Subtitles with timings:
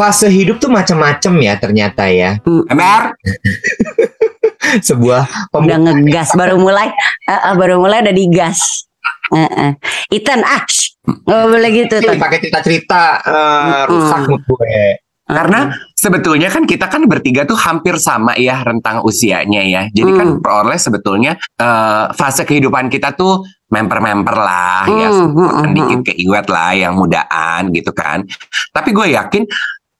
[0.00, 2.40] Fase hidup tuh macam-macam ya ternyata ya.
[2.40, 3.12] Ember,
[4.88, 6.88] Sebuah udah ngegas baru mulai
[7.26, 8.88] eh, eh, baru mulai udah digas
[9.30, 9.72] Eh, eh.
[10.10, 10.64] Ethan ah
[11.06, 13.86] nggak boleh gitu pakai cerita-cerita Mm-mm.
[13.88, 14.98] rusak mood gue.
[15.30, 19.82] karena sebetulnya kan kita kan bertiga tuh hampir sama ya rentang usianya ya.
[19.86, 20.42] Jadi kan Hmm.
[20.42, 25.08] peroleh sebetulnya eh, fase kehidupan kita tuh memper-memper lah ya.
[25.14, 28.26] Hmm, hmm, Sedikit hmm, ke iwet lah yang mudaan gitu kan.
[28.74, 29.46] Tapi gue yakin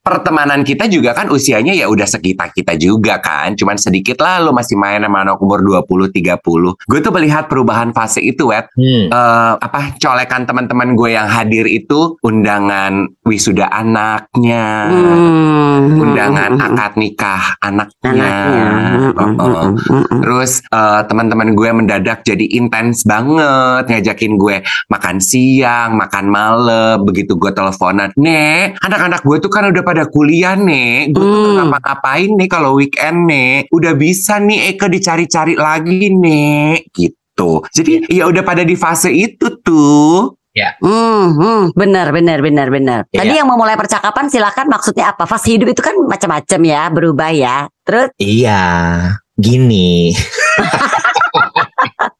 [0.00, 3.52] pertemanan kita juga kan usianya ya udah sekitar kita juga kan.
[3.52, 6.88] Cuman sedikit lah lo masih main sama anak umur 20 30.
[6.88, 8.72] Gue tuh melihat perubahan fase itu, Wet.
[8.74, 9.12] Hmm.
[9.12, 16.92] eh apa colekan teman-teman gue yang hadir itu undangan wisuda anaknya, Hmm, undangan hmm, akad
[16.96, 18.66] nikah anaknya, anaknya
[19.14, 20.20] hmm, hmm, hmm.
[20.24, 24.56] Terus eh, teman-teman gue mendadak jadi intens banget ngajakin gue
[24.88, 27.04] makan siang, makan malam.
[27.04, 31.66] Begitu gue teleponan, nek, anak-anak gue tuh kan udah pada kuliah nek, gue tuh Hmm.
[31.66, 37.66] ngapa-ngapain nih kalau weekend nek, udah bisa nih Eke dicari-cari lagi nek, gitu.
[37.74, 40.38] Jadi ya udah pada di fase itu tuh.
[40.60, 43.00] Hmm, hmm, benar, benar, benar, benar.
[43.08, 43.40] Tadi Iya.
[43.40, 45.24] yang memulai percakapan silakan maksudnya apa?
[45.24, 47.56] Fase hidup itu kan macam-macam ya, berubah ya.
[47.80, 48.60] Terus, Iya,
[49.34, 50.12] gini.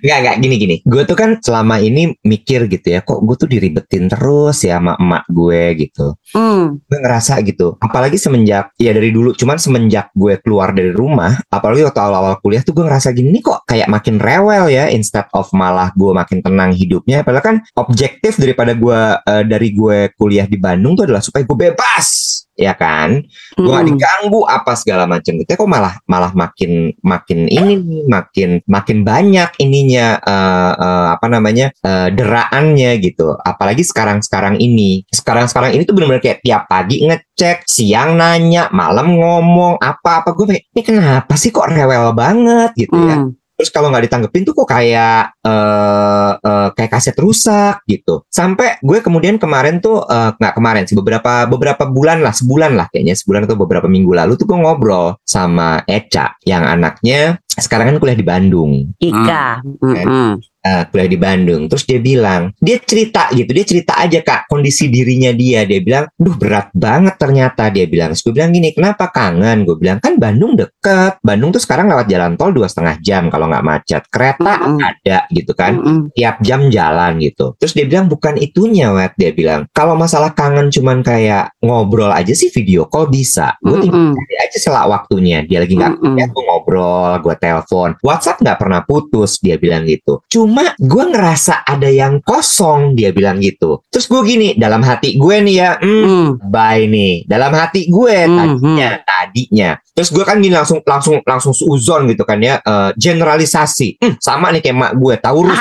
[0.00, 0.76] Enggak, enggak, gini, gini.
[0.84, 4.96] Gue tuh kan selama ini mikir gitu ya, kok gue tuh diribetin terus ya sama
[4.96, 6.16] emak gue gitu.
[6.32, 7.76] hmm, Gue ngerasa gitu.
[7.80, 12.64] Apalagi semenjak, ya dari dulu, cuman semenjak gue keluar dari rumah, apalagi waktu awal-awal kuliah
[12.64, 16.40] tuh gue ngerasa gini, "Nih kok kayak makin rewel ya, instead of malah gue makin
[16.40, 17.20] tenang hidupnya.
[17.20, 21.58] Padahal kan objektif daripada gue, eh, dari gue kuliah di Bandung tuh adalah supaya gue
[21.70, 22.40] bebas.
[22.54, 23.18] Ya kan?
[23.54, 23.92] gue gak hmm.
[23.94, 29.33] diganggu apa segala macam gitu kok malah malah makin makin ini nih makin makin banyak
[29.58, 33.34] ininya eh, eh, apa namanya eh, deraannya gitu.
[33.34, 35.02] Apalagi sekarang sekarang ini.
[35.10, 40.30] Sekarang sekarang ini tuh benar-benar kayak tiap pagi ngecek siang nanya malam ngomong apa apa
[40.32, 42.70] gue kayak ini kenapa sih kok rewel banget?
[42.78, 43.18] Gitu ya.
[43.18, 43.43] Hmm.
[43.54, 48.26] Terus kalau nggak ditanggepin tuh kok kayak eh eh, kayak kaset rusak gitu.
[48.28, 52.86] Sampai gue kemudian kemarin tuh eh, nggak kemarin sih beberapa beberapa bulan lah sebulan lah
[52.90, 57.96] kayaknya sebulan atau beberapa minggu lalu tuh gue ngobrol sama Eca yang anaknya sekarang kan
[58.02, 58.72] kuliah di Bandung.
[58.98, 59.62] Ika.
[59.62, 60.32] Hmm, hmm.
[60.64, 61.68] Eh, kuliah di Bandung.
[61.68, 65.68] Terus dia bilang, dia cerita gitu, dia cerita aja kak kondisi dirinya dia.
[65.68, 67.68] Dia bilang, duh berat banget ternyata.
[67.68, 69.68] Dia bilang, Terus gue bilang gini, kenapa kangen?
[69.68, 71.20] Gue bilang kan Bandung deket.
[71.20, 74.02] Bandung tuh sekarang lewat jalan tol dua setengah jam kalau nggak macet.
[74.08, 74.80] Kereta Mm-mm.
[74.80, 75.72] ada gitu kan.
[76.16, 77.52] Tiap jam jalan gitu.
[77.60, 79.12] Terus dia bilang bukan itunya, wet.
[79.20, 83.52] Dia bilang kalau masalah kangen cuman kayak ngobrol aja sih video call bisa.
[83.60, 85.44] Gue tinggal cari aja selak waktunya.
[85.44, 86.16] Dia lagi nggak Mm-mm.
[86.16, 87.90] ya gue ngobrol, gue telepon.
[88.00, 90.24] WhatsApp nggak pernah putus, dia bilang gitu.
[90.30, 93.82] Cuma gue ngerasa ada yang kosong, dia bilang gitu.
[93.90, 96.28] Terus gue gini, dalam hati gue nih ya, hmm, Hmm.
[96.46, 97.24] bye nih.
[97.24, 99.70] Dalam hati gue Hmm, tadinya, tadinya.
[99.94, 103.98] Terus gue kan gini langsung langsung langsung suzon gitu kan ya, eh, generalisasi.
[103.98, 105.60] Hmm, sama nih kayak mak gue, Taurus.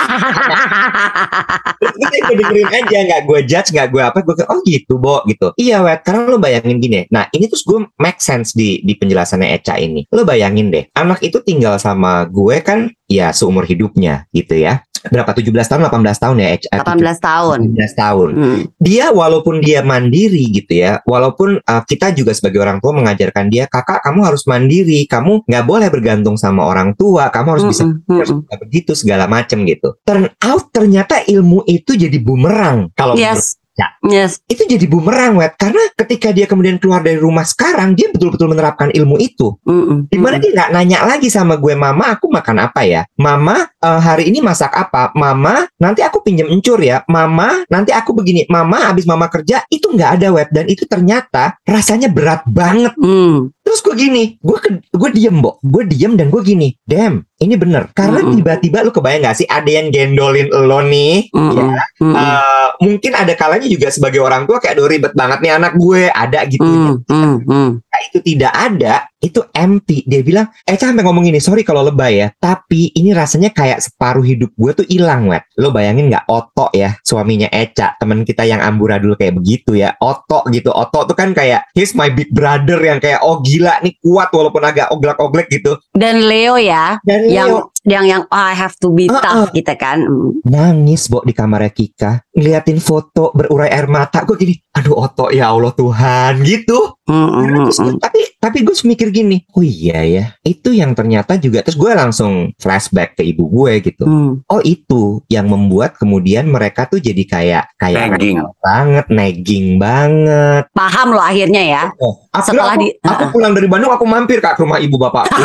[1.79, 4.17] Terus gue kayak dengerin aja, nggak gue judge, nggak gue apa.
[4.23, 5.51] Gue oh gitu, Bo, gitu.
[5.55, 6.01] Iya, wet.
[6.03, 7.05] Karena lo bayangin gini.
[7.11, 10.05] Nah, ini terus gue make sense di di penjelasannya Eca ini.
[10.11, 14.81] Lo bayangin deh, anak itu tinggal sama gue kan, ya seumur hidupnya gitu ya.
[15.03, 15.35] Berapa?
[15.35, 16.47] 17 tahun, 18 tahun ya?
[16.55, 16.79] Eca?
[16.79, 17.57] 18 tahun.
[17.75, 18.61] 17 tahun Hmm.
[18.79, 23.67] dia walaupun dia mandiri gitu ya, walaupun uh, kita juga sebagai orang tua mengajarkan dia,
[23.67, 27.99] kakak kamu harus mandiri, kamu nggak boleh bergantung sama orang tua, kamu harus bisa Mm-mm,
[28.07, 28.15] mm-mm.
[28.15, 29.99] harus bisa begitu segala macam gitu.
[30.07, 33.59] Turn out ternyata ilmu itu jadi bumerang kalau menurut Yes.
[33.73, 33.89] Ya.
[34.05, 34.37] Yes.
[34.45, 38.93] itu jadi bumerang wet karena ketika dia kemudian keluar dari rumah sekarang dia betul-betul menerapkan
[38.93, 40.43] ilmu itu Mm-mm, Di mana mm-mm.
[40.43, 43.01] dia nggak nanya lagi sama gue, Mama aku makan apa ya?
[43.17, 45.09] Mama eh, hari ini masak apa?
[45.17, 47.01] Mama nanti aku pinjam encur ya.
[47.09, 48.45] Mama nanti aku begini.
[48.51, 52.93] Mama habis mama kerja itu nggak ada web dan itu ternyata rasanya berat banget.
[52.99, 53.49] Hmm.
[53.73, 54.57] Terus gue gini, gue
[54.93, 55.57] gue diem, Bo.
[55.65, 57.89] Gue diem dan gue gini, damn, ini bener.
[57.97, 61.33] Karena tiba-tiba lu kebayang gak sih ada yang gendolin lo nih?
[61.33, 62.13] Mm-mm, Ya, mm-mm.
[62.13, 66.05] Eh, mungkin ada kalanya juga sebagai orang tua kayak aduh ribet banget nih anak gue
[66.05, 66.61] ada gitu.
[66.61, 67.69] Hmm, hmm, hmm.
[68.09, 70.03] Itu tidak ada, itu empty.
[70.03, 74.23] Dia bilang, Eca sampai ngomong gini, sorry kalau lebay ya, tapi ini rasanya kayak separuh
[74.23, 75.47] hidup gue tuh hilang, wet.
[75.55, 80.43] Lo bayangin nggak Oto ya, suaminya Eca, temen kita yang amburadul kayak begitu ya, Oto
[80.51, 80.69] gitu.
[80.69, 84.63] Oto tuh kan kayak, he's my big brother yang kayak, oh gila nih kuat walaupun
[84.67, 85.79] agak oglek-oglek gitu.
[85.95, 87.49] Dan Leo ya, Dan Leo yang
[87.83, 90.07] yang oh, I have to be tough gitu kan.
[90.47, 92.11] Nangis, Bo, di kamarnya Kika.
[92.31, 96.95] Ngeliatin foto berurai air mata, gue gini, aduh Oto ya Allah Tuhan, gitu.
[97.03, 101.39] Mm, mm, Terus mm, tapi tapi gue mikir gini, oh iya ya, itu yang ternyata
[101.39, 104.03] juga terus gue langsung flashback ke ibu gue gitu.
[104.03, 104.43] mm.
[104.51, 108.43] Oh itu yang membuat kemudian mereka tuh jadi kayak kayak Nagging.
[108.59, 110.67] banget, nagging banget.
[110.75, 111.83] Paham lo akhirnya ya.
[111.97, 114.99] Oh, akhirnya Setelah aku, di- aku pulang dari Bandung aku mampir kak ke rumah ibu
[114.99, 115.23] bapak.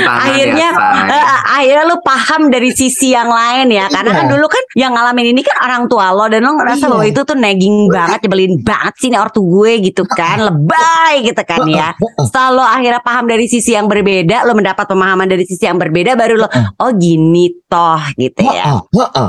[0.00, 4.18] Akhirnya ya, eh, akhirnya lu paham dari sisi yang lain ya karena Iya.
[4.18, 6.90] kan dulu kan yang ngalamin ini kan orang tua lo dan lo ngerasa Iya.
[6.90, 11.42] bahwa itu tuh nagging banget nyebelin banget sih ini ortu gue gitu kan lebay gitu
[11.44, 15.64] kan ya setelah lo akhirnya paham dari sisi yang berbeda lo mendapat pemahaman dari sisi
[15.66, 16.48] yang berbeda baru lo
[16.80, 18.80] oh gini toh gitu ya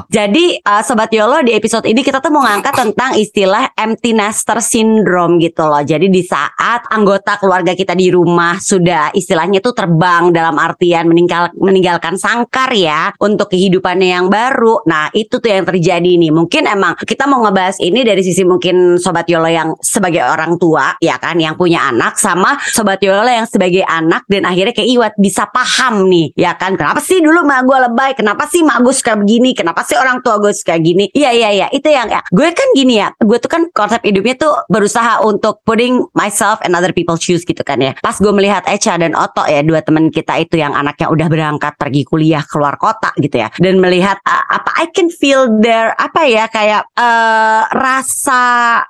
[0.10, 4.58] jadi uh, Sobat Yolo di episode ini kita tuh mau ngangkat tentang istilah empty nester
[4.58, 5.86] syndrome gitu loh.
[5.86, 11.54] Jadi di saat anggota keluarga kita di rumah sudah istilahnya tuh terbang dalam artian meninggal,
[11.54, 14.82] meninggalkan sangkar ya untuk kehidupannya yang baru.
[14.90, 16.34] Nah itu tuh yang terjadi nih.
[16.34, 20.96] Mungkin emang kita mau ngebahas ini dari sisi mungkin Sobat Yolo yang sebagai orang tua
[21.02, 25.14] ya kan yang punya anak sama Sobat Yolo yang sebagai anak dan akhirnya kayak Iwat
[25.18, 26.34] bisa paham nih.
[26.38, 28.12] Ya kan kenapa sih dulu mak gue lebay?
[28.18, 29.54] Kenapa sih mak gue suka begini?
[29.54, 31.10] Kenapa sih orang tua gue suka gini?
[31.12, 34.36] Iya iya iya itu yang ya gue kan gini ya gue tuh kan konsep hidupnya
[34.40, 37.94] tuh berusaha untuk putting myself and other people shoes gitu kan ya.
[38.00, 41.74] Pas gue melihat Echa dan Oto ya dua teman kita itu yang anaknya udah berangkat
[41.76, 46.22] pergi kuliah keluar kota gitu ya dan melihat uh, apa I can feel their apa
[46.28, 48.44] ya kayak eh, rasa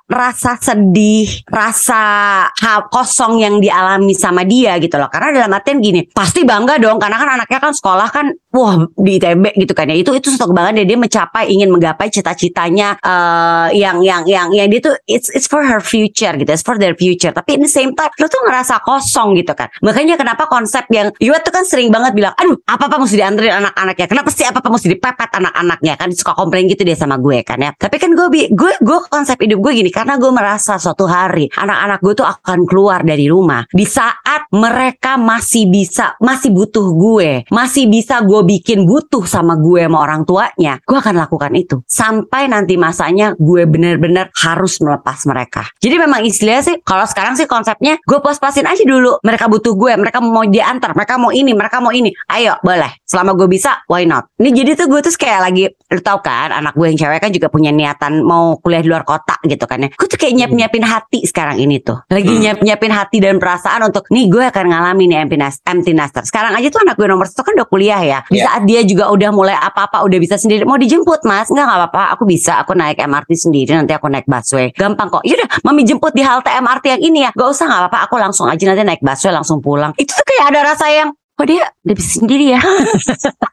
[0.06, 2.02] rasa sedih rasa
[2.48, 5.08] ha- kosong yang dialami sama dia gitu loh.
[5.10, 9.18] Karena dalam artian gini pasti bangga dong karena kan anaknya kan sekolah kan wah di
[9.18, 9.96] ITB gitu kan ya.
[9.96, 14.80] Itu itu stok banget dia, mencapai ingin menggapai cita-citanya eh, yang yang yang yang dia
[14.82, 17.32] tuh it's it's for her future gitu it's for their future.
[17.32, 19.72] Tapi in the same time lo tuh ngerasa kosong gitu kan.
[19.80, 23.54] Makanya kenapa konsep yang Iwa tuh kan sering banget bilang aduh apa apa mesti dianterin
[23.64, 24.06] anak-anaknya?
[24.06, 25.94] Kenapa sih apa apa mesti dipepet anak-anaknya?
[25.96, 27.70] Kan suka komplain gitu dia sama gue kan ya.
[27.72, 31.98] Tapi kan gue gue gue konsep hidup gue gini karena gue merasa suatu hari anak-anak
[32.02, 33.64] gue tuh akan keluar dari rumah.
[33.70, 37.48] Di saat mereka masih bisa masih butuh gue.
[37.48, 40.76] Masih bisa gue bikin butuh sama gue sama orang tuanya.
[40.84, 41.80] Gue akan lakukan itu.
[41.88, 45.64] Sampai nanti masanya gue bener-bener harus melepas mereka.
[45.80, 49.16] Jadi memang istilahnya sih kalau sekarang sih konsepnya gue puas-puasin aja dulu.
[49.24, 52.12] Mereka butuh gue mereka mau diantar mereka mau ini mereka mau ini.
[52.28, 53.00] Ayo boleh.
[53.08, 54.28] Selama gue bisa why not?
[54.36, 57.32] Ini jadi tuh gue tuh kayak lagi lu tau kan anak gue yang cewek kan
[57.32, 59.88] juga punya niatan mau kuliah di luar kota gitu kan ya.
[59.96, 61.96] Gue tuh kayak nyiap nyiapin hati sekarang ini tuh.
[62.12, 62.40] Lagi Hmm.
[62.44, 66.22] nyiap nyiapin hati dan perasaan untuk nih gue akan ngalamin nih empty, nest- empty nester
[66.22, 68.18] sekarang aja tuh anak gue nomor satu kan udah kuliah ya.
[68.26, 68.44] Di Iya.
[68.44, 71.46] saat dia juga udah mulai apa-apa udah bisa sendiri mau dijemput mas?
[71.46, 72.02] Nggak nggak apa-apa.
[72.14, 74.72] Aku bisa aku naik MRT sendiri nanti aku naik busway.
[74.72, 75.22] Gampang kok.
[75.22, 77.30] Yaudah mami jemput di halte MRT yang ini ya.
[77.30, 77.98] Gak usah nggak apa-apa.
[78.06, 79.92] Aku langsung aja nanti naik busway langsung pulang.
[79.94, 82.60] Itu tuh kayak ada rasa yang kok dia udah bisa sendiri ya?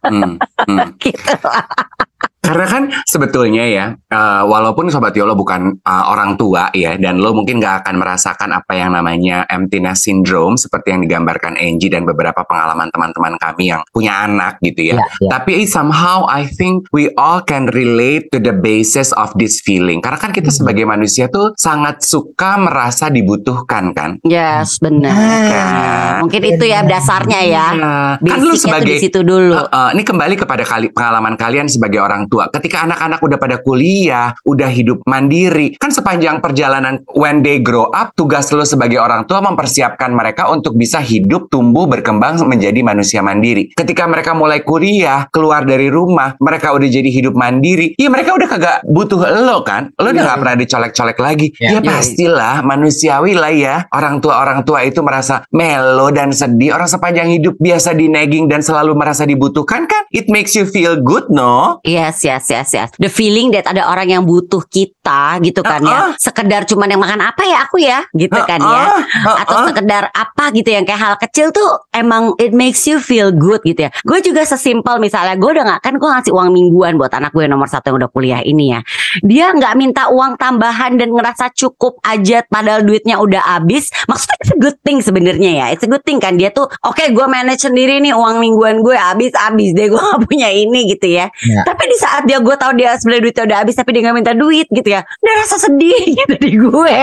[0.04, 0.36] Hmm,
[0.68, 0.88] hmm.
[1.04, 1.36] gitu
[2.40, 7.36] Karena kan sebetulnya ya, eh, walaupun Sobat Yolo bukan eh, orang tua ya, dan lo
[7.36, 12.42] mungkin gak akan merasakan apa yang namanya emptiness syndrome seperti yang digambarkan Angie dan beberapa
[12.48, 14.96] pengalaman teman-teman kami yang punya anak gitu ya.
[14.98, 15.30] Ya, ya.
[15.38, 20.00] Tapi somehow I think we all can relate to the basis of this feeling.
[20.00, 20.58] Karena kan kita Hmm.
[20.66, 24.18] sebagai manusia tuh sangat suka merasa dibutuhkan kan.
[24.26, 29.52] yes benar Nah, mungkin itu ya dasarnya ya Nah, kan tuh sebagai di situ dulu
[29.54, 32.48] Uh, uh, ini kembali kepada kali, pengalaman kalian sebagai orang tua.
[32.54, 38.14] Ketika anak-anak udah pada kuliah, udah hidup mandiri, kan sepanjang perjalanan when they grow up,
[38.14, 43.74] tugas lo sebagai orang tua mempersiapkan mereka untuk bisa hidup, tumbuh, berkembang menjadi manusia mandiri.
[43.74, 48.48] Ketika mereka mulai kuliah, keluar dari rumah, mereka udah jadi hidup mandiri, ya mereka udah
[48.48, 49.90] kagak butuh lo kan.
[49.98, 50.30] Lo udah Iya.
[50.30, 51.48] gak pernah dicolek-colek lagi.
[51.58, 51.70] Ya.
[51.74, 53.76] Ya, pastilah manusiawi lah ya.
[53.90, 56.76] Orang tua-orang tua itu merasa melo dan sedih.
[56.76, 60.04] Orang sepanjang hidup biasa dineging dan selalu merasa dibutuhkan kan?
[60.12, 61.80] It makes you feel good, no?
[61.88, 62.90] Yes, yes, yes, yes.
[62.98, 66.00] The feeling that ada orang yang butuh kita gitu kan ya.
[66.18, 68.82] Sekedar cuman yang makan apa ya aku ya, gitu kan ya.
[69.26, 73.30] Ah, Atau sekedar apa gitu yang kayak hal kecil tuh emang it makes you feel
[73.30, 73.92] good gitu ya.
[74.04, 77.46] Gue juga sesimpel misalnya gue udah nggak kan gue ngasih uang mingguan buat anak gue
[77.46, 78.80] nomor satu yang udah kuliah ini ya.
[79.22, 83.94] Dia nggak minta uang tambahan dan ngerasa cukup aja padahal duitnya udah habis.
[84.10, 85.66] Maksudnya it's a good thing sebenarnya ya.
[85.72, 88.98] It's a good thing kan dia tuh oke gue manage sendiri nih uang mingguan gue
[88.98, 91.30] habis habis deh gue gak punya ini gitu ya.
[91.46, 91.62] Ya.
[91.64, 94.34] Tapi di saat dia gue tahu dia sebenarnya duitnya udah habis tapi dia nggak minta
[94.34, 95.02] duit gitu ya.
[95.22, 97.00] Dia rasa sedih gitu di gue.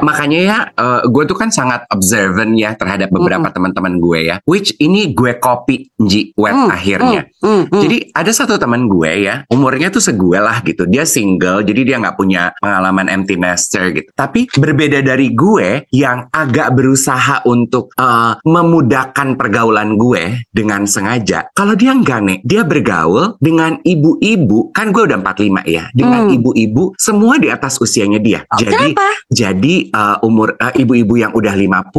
[0.00, 0.58] Makanya ya
[1.04, 5.90] gue tuh kan sangat observant ya terhadap beberapa teman-teman gue ya which ini gue copy
[6.00, 7.80] Ji web Hmm, akhirnya Hmm, hmm.
[7.80, 10.84] Jadi ada satu teman gue ya, umurnya tuh segue lah gitu.
[10.84, 14.12] Dia single, jadi dia nggak punya pengalaman empty nester gitu.
[14.12, 21.48] Tapi berbeda dari gue yang agak berusaha untuk eh, memudahkan pergaulan gue dengan sengaja.
[21.56, 24.68] Kalau dia nggak nih, dia bergaul dengan ibu-ibu.
[24.76, 26.36] Kan gue udah 45 ya, dengan Hmm.
[26.36, 28.44] ibu-ibu semua di atas usianya dia.
[28.60, 29.06] Jadi Kenapa?
[29.32, 31.92] jadi uh, umur uh, ibu-ibu yang udah 50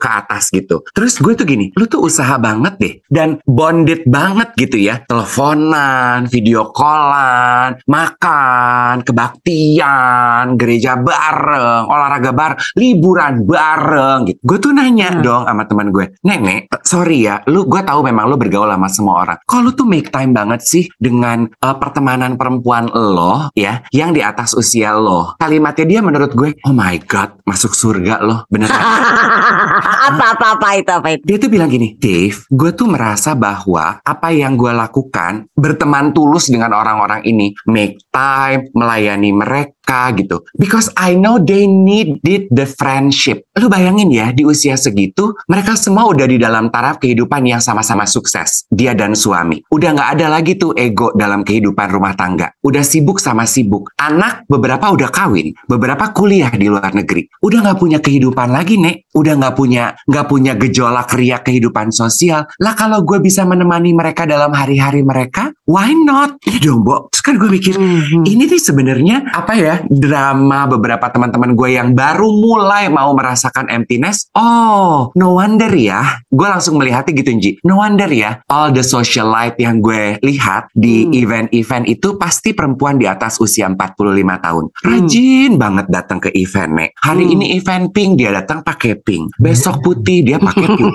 [0.00, 0.82] ke atas gitu.
[0.92, 5.04] Terus gue tuh gini, lu tuh usaha banget deh dan bonded banget gitu ya.
[5.06, 14.38] Teleponan, video callan, makan, kebaktian, gereja bareng, olahraga bareng, liburan bareng gitu.
[14.44, 15.22] Gue tuh nanya Hmm.
[15.24, 19.14] dong sama teman gue, "Nenek, sorry ya, lu gue tahu memang lu bergaul sama semua
[19.26, 19.38] orang.
[19.42, 24.22] Kok lu tuh make time banget sih dengan uh, pertemanan perempuan lo ya yang di
[24.22, 28.74] atas usia lo?" Kalimatnya dia menurut gue, "Oh my god, masuk surga lo." Beneran.
[30.00, 31.22] apa apa apa itu apa itu?
[31.28, 36.48] Dia tuh bilang gini, Dave, gue tuh merasa bahwa apa yang gue lakukan berteman tulus
[36.48, 40.40] dengan orang-orang ini, make time, melayani mereka gitu.
[40.56, 43.44] Because I know they needed the friendship.
[43.60, 48.08] Lu bayangin ya, di usia segitu, mereka semua udah di dalam taraf kehidupan yang sama-sama
[48.08, 48.64] sukses.
[48.72, 49.60] Dia dan suami.
[49.68, 52.54] Udah nggak ada lagi tuh ego dalam kehidupan rumah tangga.
[52.64, 53.92] Udah sibuk sama sibuk.
[54.00, 57.28] Anak beberapa udah kawin, beberapa kuliah di luar negeri.
[57.44, 59.12] Udah nggak punya kehidupan lagi, Nek.
[59.12, 62.46] Udah nggak punya nggak punya gejolak riak kehidupan sosial.
[62.58, 66.36] Lah kalau gue bisa menemani mereka dalam hari-hari mereka, why not?
[66.44, 67.08] Iya dong, Bo.
[67.10, 68.24] Terus kan gue mikir, Hmm.
[68.24, 74.28] ini nih sebenarnya apa ya drama beberapa teman-teman gue yang baru mulai mau merasakan emptiness.
[74.34, 76.20] Oh, no wonder ya.
[76.28, 77.50] Gue langsung melihatnya gitu, Ji.
[77.62, 78.42] No wonder ya.
[78.46, 81.12] All the social life yang gue lihat di Hmm.
[81.16, 84.64] event-event itu pasti perempuan di atas usia 45 tahun.
[84.80, 86.90] Rajin banget datang ke event, Nek.
[86.98, 87.34] Hari Hmm.
[87.34, 89.32] ini event pink dia datang pakai pink.
[89.36, 90.92] Besok putih dia pakai putih.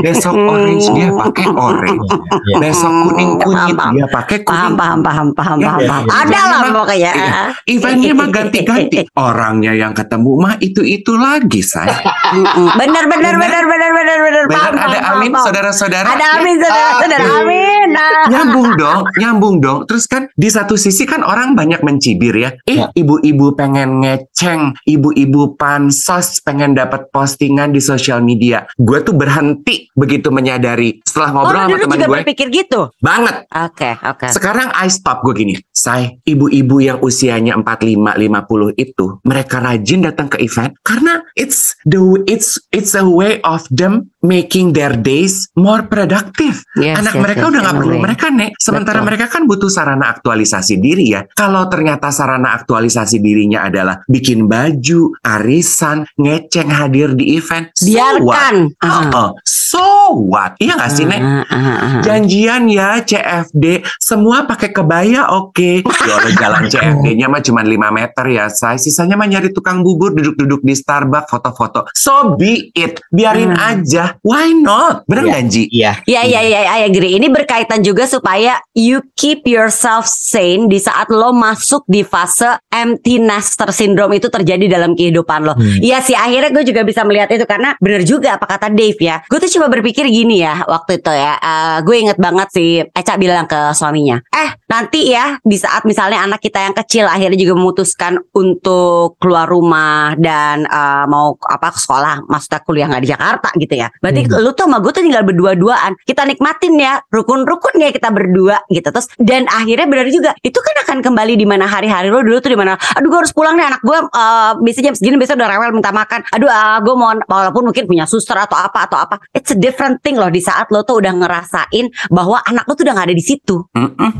[0.00, 2.08] Besok orange dia pakai orange.
[2.44, 2.56] Iya.
[2.60, 4.54] Besok kuning kunyit Paham, dia pakai kuning.
[4.54, 5.56] paham paham paham paham.
[5.58, 6.04] ya, paham.
[6.04, 6.12] ya.
[6.14, 7.10] Ada lah Emang- pokoknya.
[7.10, 7.42] Iya.
[7.66, 8.96] Eventnya mah ganti-ganti.
[9.28, 11.88] Orangnya yang ketemu mah itu-itu lagi, say.
[12.28, 12.68] Mm-mm.
[12.76, 14.42] Bener bener bener bener bener bener.
[14.46, 16.08] Benar Paham, ada paham, amin saudara-saudara.
[16.10, 17.40] Ada amin saudara saudara Ah.
[17.40, 17.86] amin.
[17.88, 18.24] Nah.
[18.28, 19.78] Nyambung dong, nyambung dong.
[19.84, 22.50] Terus kan di satu sisi kan orang banyak mencibir ya.
[22.64, 28.66] Eh, ibu-ibu pengen ngeceng, ibu-ibu pansos pengen dapat postingan di sosial media.
[28.76, 32.16] Gue tuh berhenti begitu menyadari setelah Oh, ngobrol lu sama teman gue.
[32.22, 32.80] berpikir gitu.
[32.98, 33.44] Banget.
[33.52, 34.26] Oke oke.
[34.32, 38.00] Sekarang I stop gue gini, say, ibu-ibu yang usianya 45
[38.48, 43.62] 50 itu, mereka rajin datang ke event karena it's the it's it's a way of
[43.68, 46.58] them making their days more productive.
[46.74, 48.50] Yes, Anak yes, mereka yes, udah nggak a perlu mereka nek.
[48.58, 49.08] Sementara Betul.
[49.12, 51.22] mereka kan butuh sarana aktualisasi diri ya.
[51.32, 57.70] Kalau ternyata sarana aktualisasi dirinya adalah bikin baju, arisan, ngeceng hadir di event,
[58.14, 58.36] so what?
[58.38, 58.56] Biarkan.
[58.80, 58.88] Ah.
[58.88, 59.28] Uh-uh.
[59.44, 59.84] So
[60.32, 60.56] what?
[60.56, 61.20] Iya nggak sih nek?
[61.20, 62.00] Ah, ah, ah, ah.
[62.00, 68.48] Janjian ya CFD Semua pakai kebaya oke Kalau jalan CFD-nya mah cuma 5 meter ya
[68.48, 73.60] say Sisanya mah nyari tukang bubur Duduk-duduk di Starbucks Foto-foto So be it Biarin Hmm.
[73.84, 75.04] aja Why not?
[75.04, 75.30] Bener Iya.
[75.30, 75.62] nggak Ji?
[75.68, 75.92] Iya.
[76.04, 77.16] Ya ya ya I agree.
[77.16, 83.20] Ini berkaitan juga supaya you keep yourself sane di saat lo masuk di fase empty
[83.20, 85.52] nester syndrome itu terjadi dalam kehidupan lo.
[85.56, 85.80] Hmm.
[85.80, 89.22] Iya sih akhirnya gue juga bisa melihat itu karena bener juga apa kata Dave ya.
[89.26, 91.34] Gue tuh cuma berpikir gini ya waktu itu ya.
[91.38, 94.18] eh, gue inget banget sih Eca bilang ke suaminya.
[94.30, 99.46] Eh nanti ya di saat misalnya anak kita yang kecil akhirnya juga memutuskan untuk keluar
[99.46, 103.88] rumah dan eh, mau apa ke sekolah, maksudnya kuliah nggak di Jakarta gitu ya.
[104.00, 104.42] Berarti Hmm.
[104.42, 105.92] lu tuh sama gue tuh tinggal berdua-duaan.
[106.02, 108.88] Kita nikmatin ya rukun-rukun ya kita berdua gitu.
[108.90, 112.50] Terus dan akhirnya benar juga itu kan akan kembali di mana hari-hari lo dulu tuh
[112.52, 112.74] di mana.
[112.96, 115.90] Aduh gue harus pulang nih anak gue eh biasanya jam segini biasa udah rewel minta
[115.92, 116.20] makan.
[116.34, 119.20] Aduh ah, gue mau walaupun mungkin punya suster atau apa atau apa.
[119.34, 122.88] It's a different thing loh di saat lo tuh udah ngerasain bahwa anak lo tuh
[122.88, 123.56] udah nggak ada di situ.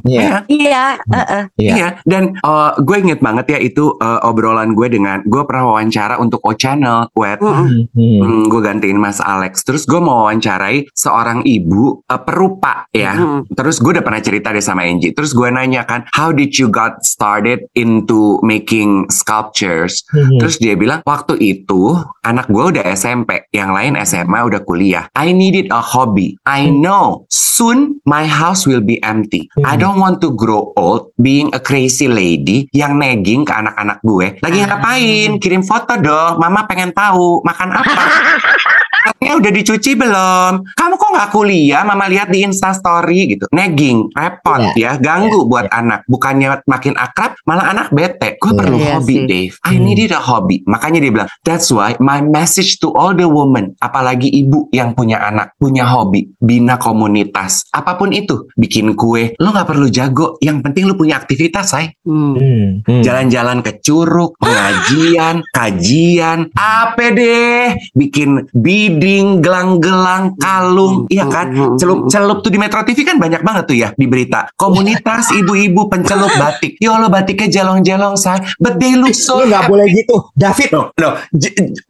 [0.07, 0.45] Iya.
[0.47, 1.43] Iya, heeh.
[1.59, 1.75] Iya.
[1.79, 6.21] Iya, dan uh, gue inget banget ya itu uh, obrolan gue dengan gue pernah wawancara
[6.21, 7.38] untuk O Channel, web.
[7.41, 7.88] Mm-mm.
[7.95, 8.19] Hmm.
[8.19, 9.62] Hmm, gue gantiin Mas Alex.
[9.65, 13.17] Terus gue mau wawancarai seorang ibu uh, perupa ya.
[13.17, 13.49] Mm-mm.
[13.55, 15.15] Terus gue udah pernah cerita deh sama Angie.
[15.15, 20.05] Terus gue nanya kan, how did you got started into making sculptures?
[20.12, 20.37] Hmm.
[20.43, 21.97] Terus dia bilang waktu itu
[22.27, 25.09] anak gue udah SMP, yang lain SMA udah kuliah.
[25.12, 26.37] I needed a hobby.
[26.45, 29.49] I know soon my house will be empty.
[29.59, 29.81] I Hmm.
[29.81, 34.37] don't want to grow old being a crazy lady yang nagging ke anak-anak gue.
[34.38, 34.67] Lagi Ah.
[34.69, 35.31] ngapain?
[35.38, 36.38] Kirim foto dong.
[36.38, 37.93] Mama pengen tahu makan apa.
[38.99, 40.52] Pakaiannya udah dicuci belum?
[40.75, 41.83] Kamu kok nggak kuliah?
[41.87, 43.47] Mama lihat di Insta Story gitu.
[43.50, 46.02] Nagging, repot ya, ganggu buat anak.
[46.07, 48.37] Bukannya makin akrab, malah anak bete.
[48.38, 48.59] Gue Iya.
[48.59, 49.26] perlu Iya hobi, sih.
[49.26, 49.55] Dave.
[49.62, 49.85] I Hmm.
[49.85, 50.57] needed a hobby.
[50.64, 55.21] Makanya dia bilang, that's why my message to all the women, apalagi ibu yang punya
[55.21, 59.35] anak, punya hobi, bina komunitas, apa pun itu, bikin kue.
[59.38, 61.95] Lo nggak perlu jago, yang penting lo punya aktivitas, say.
[62.02, 62.35] Hmm.
[62.35, 63.02] Hmm, hmm.
[63.02, 68.49] Jalan-jalan ke curug, pengajian, kajian, apa deh, bikin
[68.88, 71.52] bidding, gelang-gelang, kalung, iya kan?
[71.76, 74.49] Celup-celup tuh di Metro TV kan banyak banget tuh ya di berita.
[74.57, 76.80] Komunitas ibu-ibu pencelup batik.
[76.80, 79.71] Ya Allah batiknya jelong-jelong say, but they look so Lu nggak happy.
[79.71, 80.68] boleh gitu, David.
[80.73, 81.09] No, no,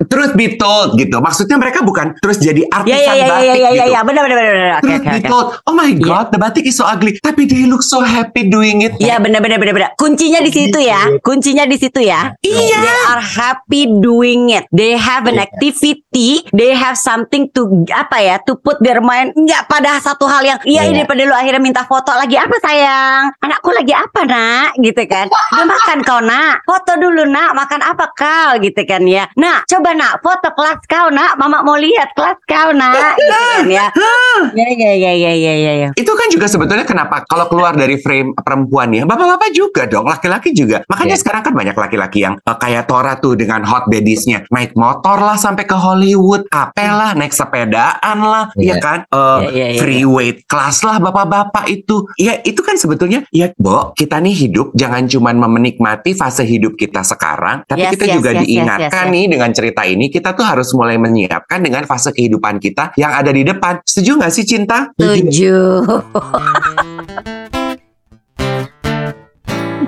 [0.04, 1.22] truth be told gitu.
[1.22, 3.94] Maksudnya mereka bukan terus jadi Ya artisan ya ya ya batik ya ya gitu.
[3.94, 6.84] ya benar benar benar Truth oke be told, oh my god, the batik is so
[6.84, 7.14] ugly.
[7.18, 8.96] Tapi they look so happy doing it.
[8.98, 9.90] Iya benar benar benar benar.
[9.94, 11.20] Kuncinya di situ ya.
[11.20, 12.32] Kuncinya di situ ya.
[12.40, 12.78] Iya.
[12.78, 14.64] They are happy doing it.
[14.70, 15.44] They have an Iya.
[15.44, 16.46] activity.
[16.50, 18.36] They have something to apa ya?
[18.44, 19.34] To put their mind.
[19.34, 20.94] Enggak pada satu hal yang iya Iya.
[20.94, 23.34] ini pada lu akhirnya minta foto lagi apa sayang?
[23.42, 24.78] Anakku lagi apa nak?
[24.78, 25.26] Gitu kan.
[25.28, 26.62] Udah makan kau nak.
[26.62, 27.52] Foto dulu nak.
[27.52, 28.50] Makan apa kau?
[28.60, 29.26] Gitu kan ya.
[29.34, 31.36] Nak coba nak foto kelas kau nak.
[31.36, 33.16] Mama mau lihat kelas kau nak.
[33.18, 33.86] Gitu kan ya.
[34.54, 35.72] Ya ya ya ya ya ya.
[35.74, 35.88] ya.
[35.98, 40.54] Itu kan juga sebetulnya kenapa kalau keluar dari frame perempuan ya, bapak-bapak juga dong, laki-laki
[40.54, 40.86] juga.
[40.86, 41.20] Makanya Iya.
[41.20, 45.34] sekarang kan banyak laki-laki yang eh, kayak Tora tuh dengan hot daddies-nya, naik motor lah
[45.34, 46.46] sampai ke Hollywood,
[46.78, 48.68] apelah, naik sepedaan lah, Iya.
[48.70, 48.98] ya kan?
[49.10, 52.06] Eh, Iya, iya, iya, free weight class lah bapak-bapak itu.
[52.14, 57.02] Ya itu kan sebetulnya ya, Bo, kita nih hidup jangan cuman menikmati fase hidup kita
[57.02, 59.14] sekarang, tapi Yes, kita yes, juga yes, yes, diingatkan yes, yes.
[59.14, 63.34] nih dengan cerita ini kita tuh harus mulai menyiapkan dengan fase kehidupan kita yang ada
[63.34, 63.82] di depan.
[63.82, 64.92] Setuju nggak sih cinta?
[64.94, 65.82] Tujuh.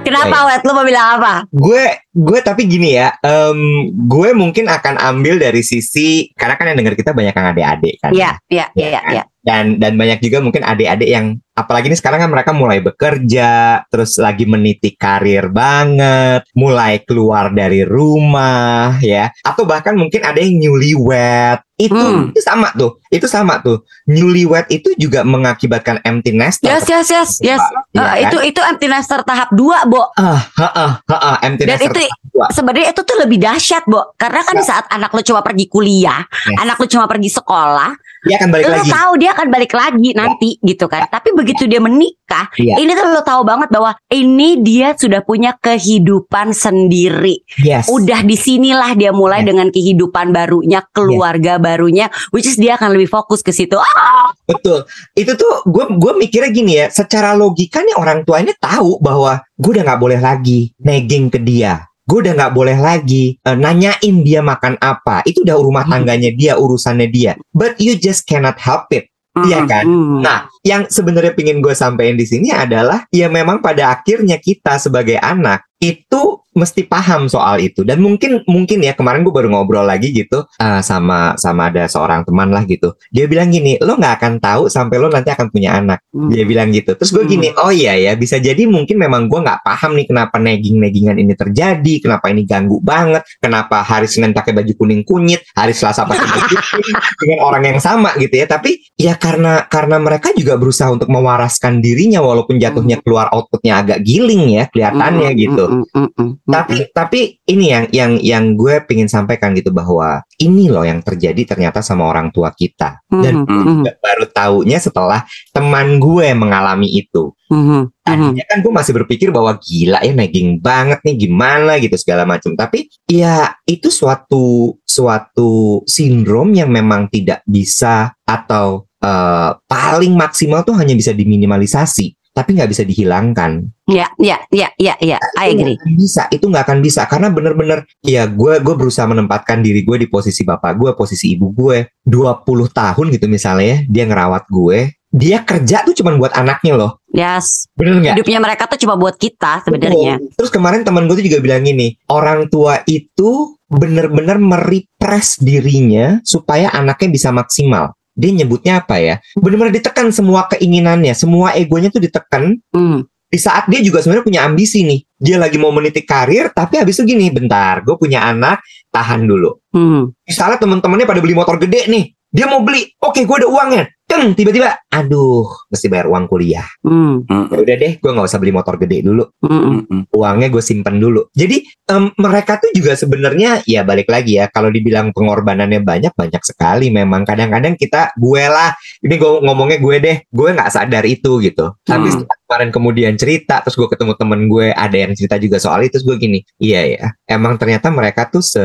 [0.01, 0.61] Kenapa Wet?
[0.65, 1.45] Lu mau bilang apa?
[1.53, 6.79] Gue gue tapi gini ya, em, gue mungkin akan ambil dari sisi karena kan yang
[6.81, 8.11] denger kita banyak yang adik-adik kan.
[8.11, 9.25] Iya, iya, iya, iya.
[9.41, 14.17] Dan dan banyak juga mungkin adik-adik yang apalagi ini sekarang kan mereka mulai bekerja, terus
[14.17, 21.61] lagi meniti karir banget, mulai keluar dari rumah ya, atau bahkan mungkin ada yang newlywed.
[21.77, 22.29] Itu, Hmm.
[22.29, 23.81] itu sama tuh, itu sama tuh.
[24.05, 26.69] Newlywed itu juga mengakibatkan empty nester.
[26.69, 27.63] Yes, yes, yes, yes.
[27.97, 28.17] Iya Eh, kan?
[28.29, 30.13] itu itu empty nester tahap 2, Bo.
[30.13, 32.01] Ah, heeh, heeh, empty Dan nester itu
[32.31, 32.47] dua.
[32.53, 34.13] sebenarnya itu tuh lebih dahsyat, Bo.
[34.15, 36.61] Karena kan di saat anak lu cuma pergi kuliah, Yes.
[36.61, 38.91] anak lu cuma pergi sekolah, dia akan balik lu lagi.
[38.93, 41.09] tahu dia akan balik lagi nanti gitu kan.
[41.09, 42.77] Tapi begitu dia menikah, Iya.
[42.77, 47.41] ini tuh lu tahu banget bahwa ini dia sudah punya kehidupan sendiri.
[47.57, 47.89] Yes.
[47.89, 49.49] Udah di sinilah dia mulai Yes.
[49.49, 53.81] dengan kehidupan barunya, keluarga barunya, which is dia akan lebih fokus ke situ.
[53.81, 54.85] Ah, Betul.
[55.17, 59.71] Itu tuh gue gue mikirnya gini ya, secara logika nih orang tuanya tahu bahwa gue
[59.77, 61.90] udah nggak boleh lagi nagging ke dia.
[62.11, 65.23] Gue udah nggak boleh lagi eh, nanyain dia makan apa.
[65.23, 65.95] Itu udah rumah Hmm.
[66.03, 67.39] tangganya dia, urusannya dia.
[67.55, 69.07] But you just cannot help it.
[69.31, 69.87] Iya kan?
[69.87, 70.19] Hmm.
[70.27, 75.23] Nah, yang sebenarnya pingin gue sampaikan di sini adalah ya memang pada akhirnya kita sebagai
[75.23, 77.87] anak itu mesti paham soal itu.
[77.87, 82.27] Dan mungkin mungkin ya kemarin gue baru ngobrol lagi gitu uh, sama sama ada seorang
[82.27, 82.95] teman lah gitu.
[83.15, 86.03] Dia bilang gini lo nggak akan tahu sampai lo nanti akan punya anak.
[86.11, 86.27] Hmm.
[86.31, 86.95] dia bilang gitu.
[86.99, 90.37] Terus gue gini oh iya ya bisa jadi mungkin memang gue nggak paham nih kenapa
[90.43, 95.47] nagging naggingan ini terjadi kenapa ini ganggu banget kenapa hari Senin pakai baju kuning kunyit
[95.55, 98.47] hari Selasa pakai baju kuning dengan orang yang sama gitu ya.
[98.51, 104.03] Tapi ya karena karena mereka juga berusaha untuk mewaraskan dirinya walaupun jatuhnya keluar outputnya agak
[104.03, 105.65] giling ya kelihatannya Hmm, gitu.
[105.67, 106.31] hmm, hmm, hmm, hmm.
[106.51, 111.55] Tapi tapi ini yang yang yang gue pengen sampaikan gitu bahwa ini loh yang terjadi
[111.55, 113.03] ternyata sama orang tua kita.
[113.11, 117.33] Dan Hmm, gue hmm, baru taunya setelah teman gue mengalami itu.
[117.51, 117.83] Hmm, hmm.
[118.05, 122.55] Tadinya kan gue masih berpikir bahwa gila ya nagging banget nih gimana gitu segala macam.
[122.55, 130.79] Tapi ya itu suatu suatu sindrom yang memang tidak bisa atau eh, paling maksimal tuh
[130.79, 133.69] hanya bisa diminimalisasi, tapi nggak bisa dihilangkan.
[133.85, 135.21] Ya, ya, ya, ya, ya.
[135.37, 135.77] I Itu agree.
[135.77, 140.01] akan bisa, itu nggak akan bisa karena bener-bener ya gue gue berusaha menempatkan diri gue
[140.01, 142.01] di posisi bapak gue, posisi ibu gue.
[142.09, 144.97] 20 tahun gitu misalnya ya, dia ngerawat gue.
[145.11, 147.03] Dia kerja tuh cuman buat anaknya loh.
[147.13, 147.67] Yes.
[147.75, 148.15] Bener nggak?
[148.17, 150.23] Hidupnya mereka tuh cuma buat kita sebenarnya.
[150.39, 156.71] Terus kemarin teman gue tuh juga bilang gini, orang tua itu benar-benar merepress dirinya supaya
[156.73, 157.95] anaknya bisa maksimal.
[158.21, 159.17] Dia nyebutnya apa ya?
[159.41, 162.61] Benar-benar ditekan semua keinginannya, semua egonya tuh ditekan.
[162.77, 163.09] Hmm.
[163.31, 165.01] Di saat dia juga sebenarnya punya ambisi nih.
[165.17, 168.61] Dia lagi mau meniti karir, tapi habis itu gini, bentar, gue punya anak,
[168.93, 169.57] tahan dulu.
[169.73, 170.13] Hmm.
[170.29, 174.35] Misalnya teman-temannya pada beli motor gede nih, dia mau beli, oke gue ada uangnya, Teng,
[174.35, 176.67] tiba-tiba, aduh, mesti bayar uang kuliah.
[176.83, 179.23] Hmm, Ya udah deh, gue nggak usah beli motor gede dulu.
[179.39, 180.01] hmm, Mm-mm.
[180.11, 181.31] Uangnya gue simpen dulu.
[181.31, 184.51] Jadi em, mereka tuh juga sebenarnya ya balik lagi ya.
[184.51, 186.91] Kalau dibilang pengorbanannya banyak, banyak sekali.
[186.91, 191.79] Memang kadang-kadang kita, gue lah, ini gue ngomongnya gue deh, gue nggak sadar itu gitu.
[191.87, 192.15] Tapi Hmm.
[192.27, 195.95] setelah kemarin kemudian cerita, terus gue ketemu temen gue, ada yang cerita juga soal itu,
[195.95, 198.65] terus gue gini, iya ya, emang ternyata mereka tuh se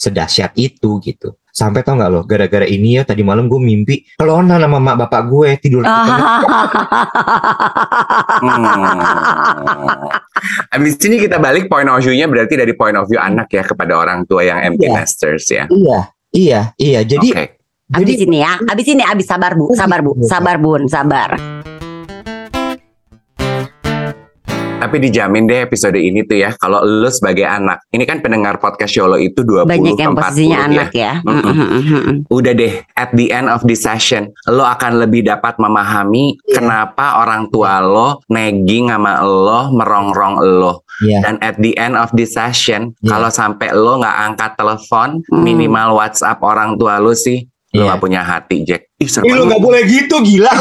[0.00, 1.36] sedahsyat itu gitu.
[1.50, 5.22] Sampai tau nggak loh, gara-gara ini ya tadi malam gue mimpi kelona sama mak bapak
[5.26, 6.18] gue tidur di tengah
[8.40, 10.08] Hmm.
[10.72, 13.92] Abis ini kita balik point of view-nya berarti dari point of view anak ya kepada
[13.98, 14.94] orang tua yang empty Iya.
[14.96, 15.64] nesters ya.
[15.68, 16.00] Iya,
[16.32, 17.00] iya, iya.
[17.04, 17.44] Jadi, Oke.
[17.90, 21.30] jadi Abis ini ya, abis ini abis sabar bu, sabar bu, sabar bun, sabar.
[24.80, 28.96] Tapi dijamin deh episode ini tuh ya kalau lu sebagai anak, ini kan pendengar podcast
[28.96, 30.64] Yolo itu 20 Banyak yang 40 posisinya ya.
[30.64, 31.12] anak ya.
[31.20, 31.54] Mm-mm.
[31.54, 32.16] Mm-mm.
[32.26, 36.56] Udah deh, at the end of this session, lo akan lebih dapat memahami Iya.
[36.56, 40.82] kenapa orang tua lo nagging sama lo, merongrong lo.
[41.00, 41.20] Iya.
[41.22, 43.08] Dan at the end of this session, Iya.
[43.10, 45.42] kalau sampai lo nggak angkat telepon, Hmm.
[45.42, 47.84] minimal WhatsApp orang tua lo sih, lo Iya.
[47.86, 48.88] nggak punya hati, Jack.
[48.96, 50.52] Ih, Ih, lu nggak boleh gitu gila.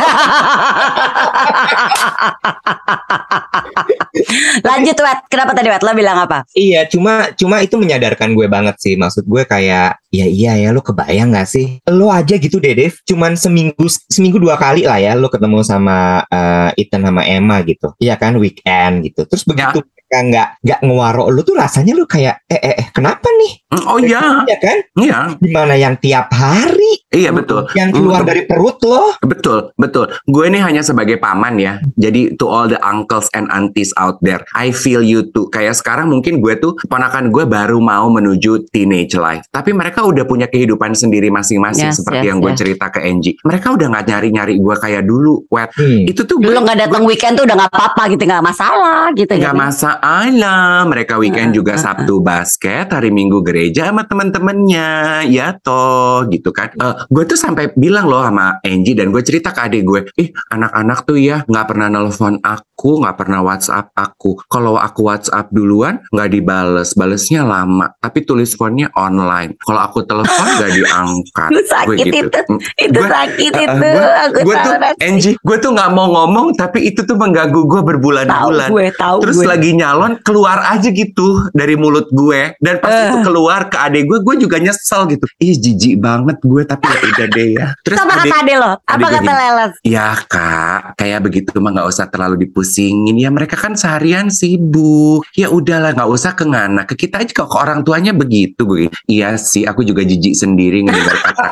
[4.70, 5.82] Lanjut wet, kenapa tadi wet?
[5.82, 6.44] Lo bilang apa?
[6.54, 8.94] iya, cuma cuma itu menyadarkan gue banget sih.
[8.96, 11.78] Maksud gue kayak ya iya ya lu kebayang gak sih?
[11.86, 12.98] Lo aja gitu deh, Dev.
[13.06, 17.94] Cuman seminggu seminggu dua kali lah ya lo ketemu sama eh, Ethan sama Emma gitu.
[17.98, 19.26] Iya kan weekend gitu.
[19.26, 19.80] Terus begitu
[20.10, 23.54] mereka nggak nggak ngewaro lu tuh rasanya lu kayak eh eh, eh kenapa nih?
[23.70, 24.78] Mm, Oh iya, Iya kan?
[24.98, 27.70] iya, Gimana yang tiap hari iya betul.
[27.78, 28.28] yang keluar Mm.
[28.28, 29.14] dari perut lo?
[29.22, 30.10] Betul, betul.
[30.26, 31.78] Gue ini hanya sebagai paman ya.
[31.94, 35.52] Jadi to all the uncles and aunties out there, I feel you too.
[35.54, 40.26] Kayak sekarang mungkin gue tuh ponakan gue baru mau menuju teenage life, tapi mereka udah
[40.26, 42.60] punya kehidupan sendiri masing-masing Yes, seperti yes, yang gue yes.
[42.60, 43.36] cerita ke Angie.
[43.42, 45.70] Mereka udah nggak nyari-nyari gue kayak dulu, wet.
[45.78, 46.04] Hmm.
[46.06, 49.32] Itu tuh Lo nggak datang weekend tuh udah nggak apa-apa gitu, nggak masalah gitu.
[49.38, 49.54] Gak gitu.
[49.54, 51.78] masalah, mereka weekend juga.
[51.80, 56.74] Sabtu basket, hari Minggu gereja sama temen-temennya, ya toh, gitu kan.
[56.76, 60.30] Eh, gue tuh sampai bilang loh sama Angie dan gue cerita ke adik gue, ih
[60.52, 64.40] anak-anak tuh ya nggak pernah nelfon aku, nggak pernah WhatsApp aku.
[64.46, 69.56] Kalau aku WhatsApp duluan nggak dibales, balesnya lama, tapi tulis phone-nya online.
[69.58, 71.50] Kalau aku telepon nggak diangkat.
[71.50, 72.18] Gue sakit gitu.
[72.22, 73.78] itu, Mm, itu Gue- sakit uh, itu.
[73.90, 74.76] gue- Aku tahu tuh.
[75.00, 78.70] Angie, gue tuh nggak mau ngomong, tapi itu tuh mengganggu gue berbulan-bulan.
[78.70, 79.48] gue, tahu Terus gue.
[79.48, 81.20] lagi nyalon keluar aja gitu
[81.52, 83.02] dari mulut gue dan pas Eh.
[83.06, 87.00] itu keluar ke adek gue gue juga nyesel gitu ih jijik banget gue tapi ya
[87.08, 88.72] udah deh ya terus apa adek kata ade lo?
[88.80, 89.74] Apa kata leles?
[89.82, 95.50] ya kak kayak begitu mah nggak usah terlalu dipusingin ya mereka kan seharian sibuk ya
[95.50, 99.34] udahlah nggak usah ke ngana ke kita aja kok ke orang tuanya begitu gue iya
[99.34, 101.50] sih aku juga jijik sendiri ngedengar kata-kata.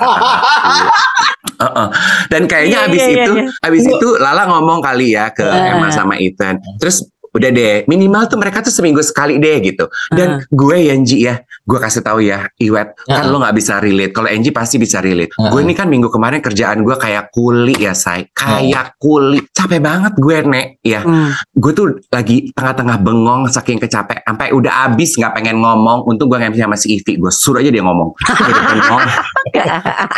[1.58, 1.88] Heeh.
[2.30, 3.45] dan kayaknya Iya, abis iya, iya, itu iya.
[3.65, 5.73] abis itu Lala ngomong kali ya ke Eh.
[5.73, 7.02] Emma sama Ethan terus
[7.38, 10.43] udah deh minimal tuh mereka tuh seminggu sekali deh gitu dan Eh.
[10.50, 13.30] gue ya Angie ya gue kasih tahu ya Iwet kan Heeh.
[13.30, 15.47] lo nggak bisa relate kalau Angie pasti bisa relate Heeh.
[15.47, 20.13] gue ini kan minggu kemarin kerjaan gue kayak kuli ya say kayak kuli capek banget
[20.15, 21.32] gue nek ya Hmm.
[21.54, 26.36] gue tuh lagi tengah-tengah bengong saking kecapek sampai udah abis nggak pengen ngomong untung gue
[26.36, 28.10] nggak sama si Ivi gue suruh aja dia ngomong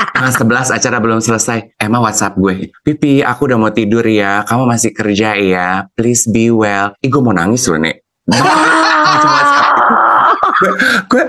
[0.09, 1.75] Tanggal 11 acara belum selesai.
[1.75, 2.73] Emma WhatsApp gue.
[2.81, 4.43] Pipi, aku udah mau tidur ya.
[4.43, 5.85] Kamu masih kerja ya.
[5.93, 6.91] Please be well.
[7.09, 8.05] Ih, gue mau nangis loh, Nek.
[11.09, 11.23] Gue,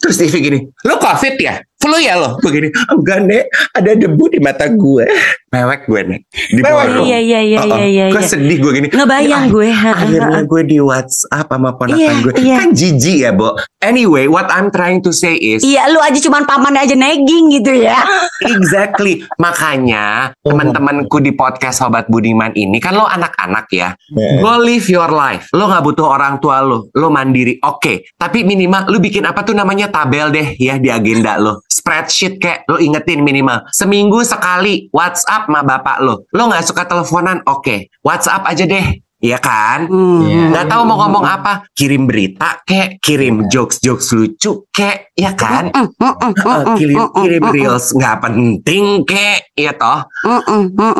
[0.00, 1.60] terus Ivy gini, lo covid ya?
[1.80, 2.36] Flu ya lo?
[2.38, 3.44] Gue gini, enggak, Nek.
[3.72, 5.08] Ada debu di mata gue.
[5.48, 6.20] Mewek gue, Nek.
[6.28, 6.84] Di bawah.
[7.00, 7.74] Iya iya iya Oh, oh.
[7.74, 8.04] iya iya.
[8.08, 8.28] Gue iya.
[8.28, 8.88] sedih gue gini.
[8.92, 9.68] Ngebayang Ya, gue.
[9.72, 12.32] Akhirnya gue di WhatsApp sama ponakan Iya, gue.
[12.38, 12.56] iya.
[12.60, 13.56] Kan jijik ya, Bo.
[13.80, 17.72] Anyway, what I'm trying to say is, Iya, lu aja cuman paman aja nagging gitu
[17.72, 17.96] ya.
[18.52, 19.24] Exactly.
[19.40, 20.52] Makanya Oh.
[20.52, 23.96] teman-temanku di podcast Sobat Budiman ini kan lo anak-anak ya.
[24.10, 24.38] Heeh.
[24.38, 25.48] Go live your life.
[25.52, 26.92] Lo nggak butuh orang tua lo.
[26.92, 27.56] Lo mandiri.
[27.60, 28.04] Oke.
[28.12, 31.64] Tapi minimal lo bikin apa tuh namanya tabel deh ya di agenda lo.
[31.70, 33.62] Spreadsheet kayak lo ingetin minimal.
[33.70, 36.26] Seminggu sekali WhatsApp sama bapak lo.
[36.34, 37.46] Lo nggak suka teleponan?
[37.46, 37.86] Oke.
[38.02, 38.98] WhatsApp aja deh.
[39.20, 39.84] Iya kan?
[39.84, 40.24] Hmm.
[40.24, 40.42] Iya.
[40.48, 41.68] Nggak tahu mau ngomong apa?
[41.76, 45.68] Kirim berita kek, kirim jokes-jokes lucu kek, ya kan?
[45.70, 50.08] Mm, mm, mm, Heeh, mm, kirim kirim reels nggak penting kek ya toh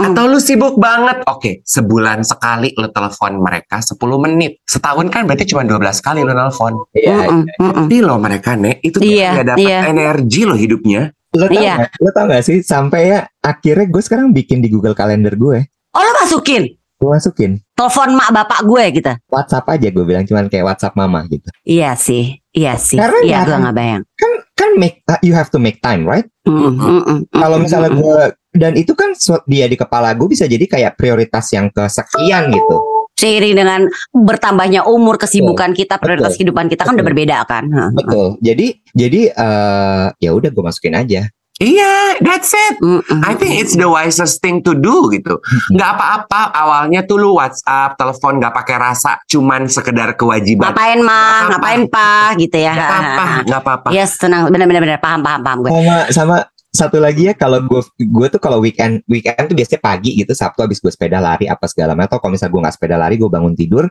[0.04, 5.48] atau lu sibuk banget oke sebulan sekali lu telepon mereka 10 menit setahun kan berarti
[5.48, 7.44] cuma 12 kali lu telepon Iya, mm.
[7.56, 9.80] tapi lo mereka nek itu tuh Iya, nggak dapat iya.
[9.88, 11.74] energi lo hidupnya Lo tau Iya.
[11.86, 11.90] gak?
[12.02, 15.62] Lo tau gak sih sampai ya akhirnya gue sekarang bikin di Google Calendar gue.
[15.94, 16.66] Oh, lu masukin
[17.00, 19.12] Gue masukin telepon mak bapak gue gitu.
[19.32, 21.48] WhatsApp aja gue bilang cuman kayak WhatsApp mama gitu.
[21.64, 22.36] Iya sih.
[22.52, 23.00] Iya sih.
[23.00, 24.02] Karena Iya, nggak gue nggak bayang.
[24.20, 27.56] kan kan make uh, you have to make time right Mm, mm, mm, mm, kalau
[27.56, 28.20] mm, misalnya mm, gue
[28.58, 29.16] dan itu kan
[29.48, 32.76] dia di kepala gue bisa jadi kayak prioritas yang kesekian gitu
[33.14, 36.38] seiring dengan bertambahnya umur kesibukan kita prioritas Betul.
[36.40, 41.28] kehidupan kita kan udah berbeda kan betul jadi jadi eh ya udah gue masukin aja
[41.60, 42.80] Iya, that's it.
[43.20, 45.36] I think it's the wisest thing to do gitu.
[45.76, 50.72] Nggak apa-apa awalnya tuh lu WhatsApp, telepon nggak pakai rasa, cuman sekedar kewajiban.
[50.72, 53.88] ngapain mah ngapain pak gitu ya Nggak apa-apa, nggak apa-apa.
[53.92, 55.70] Yes, tenang, benar-benar benar paham, paham, paham gue.
[55.70, 56.36] sama sama
[56.70, 60.62] satu lagi ya kalau gue gue tuh kalau weekend weekend tuh biasanya pagi gitu sabtu
[60.62, 63.26] habis gue sepeda lari apa segala macam atau kalau misalnya gue nggak sepeda lari gue
[63.26, 63.84] bangun tidur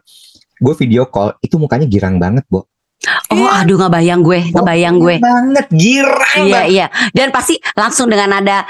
[0.59, 2.63] gue video call itu mukanya girang banget bu
[3.29, 5.15] Oh, aduh, ngebayang gue, ngebayang gue.
[5.19, 6.85] banget girang Iya, banget iya.
[7.13, 8.65] Dan pasti langsung dengan ada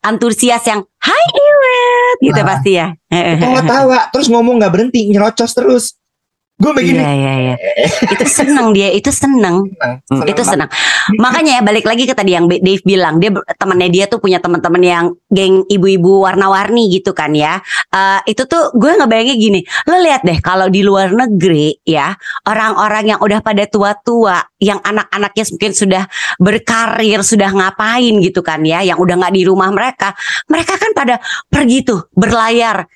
[0.00, 2.46] antusias yang Hai Iwet gitu Ah.
[2.46, 2.86] pasti ya.
[3.10, 5.96] tawa-tawa terus ngomong nggak berhenti nyerocos terus
[6.62, 7.54] gue begini Iya, iya, iya.
[8.06, 9.66] Itu seneng dia, itu seneng.
[10.06, 10.70] senang, itu senang.
[11.18, 14.82] Makanya ya balik lagi ke tadi yang Dave bilang, dia temannya dia tuh punya teman-teman
[14.82, 17.58] yang geng ibu-ibu warna-warni gitu kan ya.
[17.90, 22.14] Eh, itu tuh gue ngebayangnya gini, lo lihat deh kalau di luar negeri ya,
[22.46, 26.04] orang-orang yang udah pada tua-tua, yang anak-anaknya mungkin sudah
[26.38, 30.14] berkarir, sudah ngapain gitu kan ya, yang udah nggak di rumah mereka,
[30.46, 31.18] mereka kan pada
[31.50, 32.86] pergi tuh berlayar,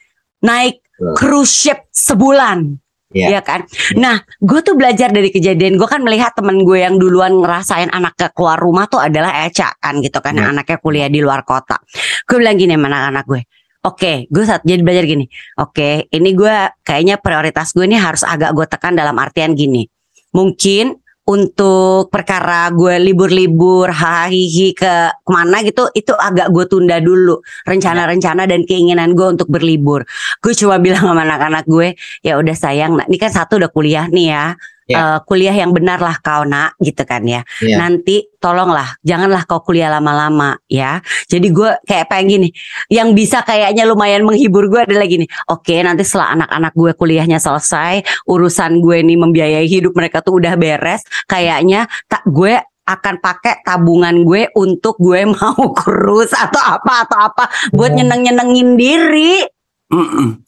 [0.46, 0.86] naik
[1.18, 2.85] cruise ship sebulan.
[3.16, 3.26] Iya.
[3.32, 3.64] Iya kan.
[3.96, 5.80] Nah, gue tuh belajar dari kejadian.
[5.80, 10.04] Gue kan melihat temen gue yang duluan ngerasain anaknya keluar rumah tuh adalah Eca kan
[10.04, 10.36] gitu kan.
[10.36, 10.52] Iya.
[10.52, 11.80] Anaknya kuliah di luar kota.
[12.28, 13.42] Gue bilang gini sama anak-anak gue.
[13.86, 15.30] Oke, gue saat jadi belajar gini.
[15.62, 19.86] Oke, ini gue kayaknya prioritas gue ini harus agak gue tekan dalam artian gini.
[20.34, 27.42] Mungkin untuk perkara gue libur-libur hahihi ke ke mana gitu itu agak gue tunda dulu
[27.66, 30.06] rencana-rencana dan keinginan gue untuk berlibur.
[30.38, 34.06] Gue cuma bilang sama anak-anak gue ya udah sayang nak ini kan satu udah kuliah
[34.06, 34.54] nih ya
[34.86, 35.18] Ya.
[35.18, 37.74] Eh, kuliah yang benar lah kau nak gitu kan ya Iya.
[37.76, 42.48] nanti tolonglah janganlah kau kuliah lama-lama ya jadi gue kayak pengen gini
[42.86, 47.94] yang bisa kayaknya lumayan menghibur gue adalah gini oke nanti setelah anak-anak gue kuliahnya selesai
[48.24, 52.54] urusan gue nih membiayai hidup mereka tuh udah beres kayaknya tak gue
[52.86, 57.96] akan pakai tabungan gue untuk gue mau kurus atau apa atau apa buat Oh.
[57.96, 59.42] nyeneng-nyenengin diri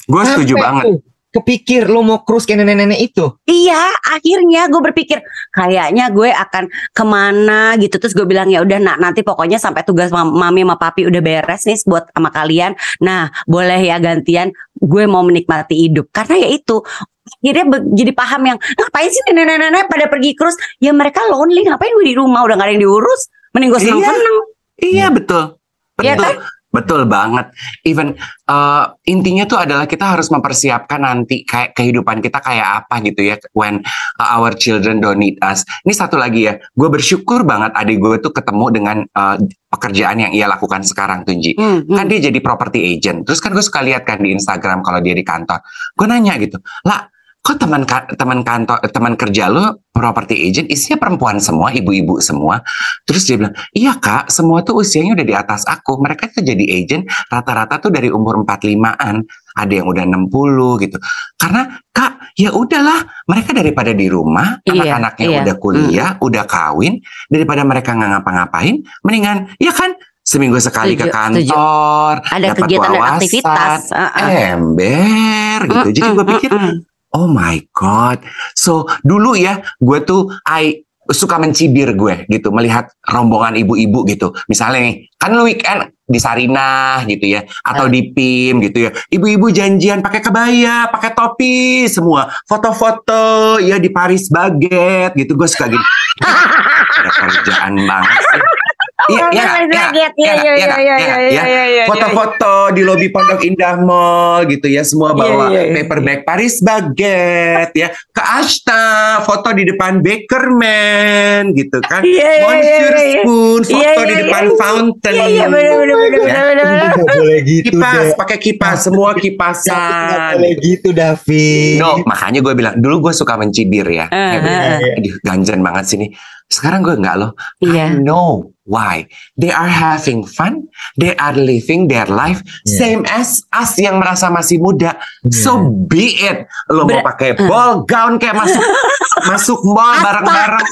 [0.05, 0.85] Gue setuju Sampai banget.
[0.85, 0.99] tuh
[1.29, 5.19] kepikir lo mau cruise kayak nenek-nenek itu Iya, akhirnya gue berpikir
[5.53, 8.01] kayaknya gue akan ke mana gitu.
[8.01, 11.21] Terus gue bilang ya udah nak nanti pokoknya sampai tugas mam- mami sama papi udah
[11.21, 12.73] beres nih buat sama kalian.
[13.05, 16.81] Nah boleh ya gantian gue mau menikmati hidup karena ya itu
[17.29, 22.07] akhirnya jadi paham yang ngapain sih nenek-nenek pada pergi cruise ya mereka lonely ngapain gue
[22.09, 24.37] di rumah udah gak ada yang diurus mending gue seneng-seneng
[24.79, 25.59] Iya betul.
[25.99, 26.25] Iya Betul.
[26.25, 26.35] kan?
[26.79, 27.51] Betul banget.
[27.83, 28.15] Even
[28.47, 33.35] uh, intinya tuh adalah kita harus mempersiapkan nanti kayak kehidupan kita kayak apa gitu ya
[33.59, 33.83] when
[34.23, 35.67] uh, our children don't need us.
[35.83, 39.37] Ini satu lagi ya, gue bersyukur banget adik gue tuh ketemu dengan uh,
[39.69, 41.59] pekerjaan yang ia lakukan sekarang Tunji.
[41.59, 41.97] Hmm, hmm.
[41.99, 43.27] Kan dia jadi property agent.
[43.27, 45.59] Terus kan gue suka lihat kan di Instagram kalau dia di kantor.
[45.99, 47.11] Gue nanya gitu, lah
[47.49, 52.61] kok teman ka- teman kantor teman kerja lo property agent isinya perempuan semua ibu-ibu semua
[53.03, 56.61] terus dia bilang iya kak semua tuh usianya udah di atas aku mereka tuh jadi
[56.61, 59.25] agent rata-rata tuh dari umur 45an
[59.57, 60.97] ada yang udah 60 gitu
[61.35, 65.39] karena kak ya udahlah mereka daripada di rumah Iya, anak-anaknya iya.
[65.41, 71.17] udah kuliah udah kawin daripada mereka nggak ngapa-ngapain mendingan ya kan seminggu sekali ke Setuju,
[71.41, 71.49] setuju.
[71.49, 73.81] kantor ada dapat kegiatan dan wawasan, aktivitas.
[73.89, 74.29] Uh-uh.
[74.53, 76.77] ember gitu jadi gue pikir mm-mm.
[77.17, 78.21] Oh my god.
[78.53, 84.37] So dulu ya, gue tuh I suka mencibir gue gitu melihat rombongan ibu-ibu gitu.
[84.45, 88.91] Misalnya nih, kan lu weekend di Sarinah gitu ya, atau di PIM gitu ya.
[89.09, 95.33] Ibu-ibu janjian pakai kebaya, pakai topi semua, foto-foto ya di Paris Baguette gitu.
[95.33, 95.87] Gue suka gini.
[96.99, 98.58] Ada kerjaan banget sih.
[98.99, 99.47] Iya, iya?
[99.63, 100.07] Iya?
[100.19, 100.35] Iya?
[100.59, 100.97] Iya?
[101.23, 101.65] Iya?
[101.71, 101.85] Ya.
[101.87, 105.75] Foto-foto di lobi Pondok Indah Mall gitu ya, semua bawa Iya, iya, iya.
[105.79, 108.83] paper bag Paris Baguette ya, ke Ashta,
[109.23, 112.03] foto di depan Bakerman gitu kan.
[112.03, 113.23] Iya, iya, Monsieur iya, iya.
[113.23, 114.57] Spoon, foto Iya, di iya, depan iya.
[114.59, 115.15] fountain.
[115.15, 116.19] Iya iya benar benar benar Ya.
[116.19, 116.67] benar benar.
[116.67, 116.91] benar.
[116.99, 120.31] Nggak boleh gitu Kipas, pakai kipas, semua kipasan.
[120.35, 124.11] boleh gitu David No, makanya gue bilang dulu gue suka mencibir ya.
[124.11, 124.99] Eh, Ya, eh, eh.
[124.99, 126.07] Aduh, ganjen banget sini.
[126.49, 127.37] Sekarang gue enggak loh.
[127.61, 127.93] Iya.
[127.93, 129.05] I know why.
[129.37, 130.65] They are having fun.
[130.97, 132.73] They are living their life Yeah.
[132.75, 134.97] same as us yang merasa masih muda.
[135.29, 136.49] So be it.
[136.67, 138.65] Lo mau Ber- pakai ball gown kayak masuk
[139.31, 140.05] masuk mall Asta.
[140.05, 140.69] bareng-bareng.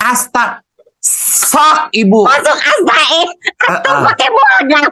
[0.00, 0.44] Asta.
[1.44, 2.26] Sok ibu.
[2.26, 3.22] Masuk asbae
[3.70, 4.84] atau pakai modal.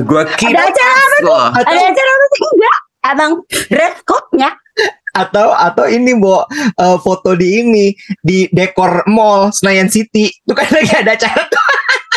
[0.00, 1.38] gue keep Ada acara apa.
[1.62, 2.76] Ada acara apa sih enggak?
[3.04, 3.32] Abang
[3.68, 4.50] dress code-nya
[5.14, 7.86] atau atau ini Bo eh, foto di ini
[8.18, 11.62] di dekor mall Senayan City itu kan lagi ada acara tuh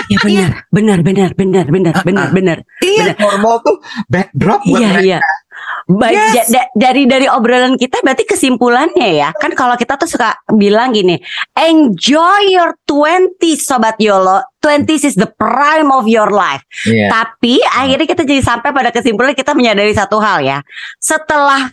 [0.07, 2.57] Ya benar, benar, benar, benar, benar, benar, benar.
[2.79, 3.11] Iya.
[3.11, 5.03] dekor mall tuh backdrop buat Iya, mereka.
[5.03, 5.19] iya.
[5.85, 6.47] Baik, Yes.
[6.47, 11.17] da- dari dari obrolan kita berarti kesimpulannya ya kan kalau kita tuh suka bilang gini
[11.57, 17.07] enjoy your 20s sobat Yolo 20s is the prime of your life Iya.
[17.09, 20.59] tapi akhirnya kita jadi sampai pada kesimpulan kita menyadari satu hal ya
[20.97, 21.71] setelah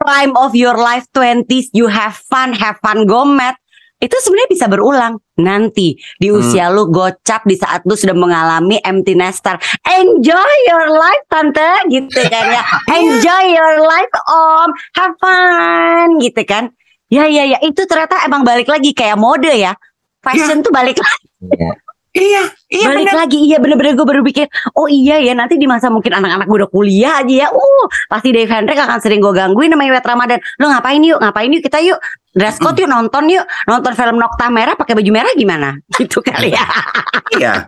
[0.00, 3.54] prime of your life 20s you have fun have fun gomet
[4.00, 5.20] itu sebenarnya bisa berulang.
[5.36, 6.40] Nanti di Hmm.
[6.40, 9.60] usia lu gocap di saat lu sudah mengalami empty nester.
[9.84, 12.64] Enjoy your life tante gitu kan ya.
[12.96, 14.72] Enjoy your life om.
[14.96, 16.72] Have fun gitu kan.
[17.12, 17.58] Ya ya ya.
[17.60, 19.76] Itu ternyata emang balik lagi kayak mode ya.
[20.24, 21.26] Fashion tuh balik lagi.
[21.44, 21.72] Iya.
[22.10, 23.18] Iya, Iya, balik bener.
[23.18, 24.46] lagi iya bener-bener gue baru pikir
[24.78, 27.48] oh iya ya nanti di masa mungkin anak-anak gue udah kuliah aja ya.
[27.50, 30.38] Uh pasti Dave Hendrik akan sering gue gangguin namanya Wet Ramadan.
[30.62, 31.18] Lo ngapain yuk?
[31.18, 31.98] Ngapain yuk kita yuk?
[32.30, 33.42] Dress code yuk nonton yuk.
[33.66, 35.74] Nonton film Nokta Merah pakai baju merah gimana?
[35.98, 36.62] Gitu kali ya.
[37.34, 37.66] Iya.